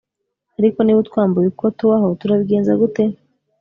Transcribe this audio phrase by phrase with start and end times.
[0.59, 3.03] ariko niba utwambuye uko tubaho turabigenza gute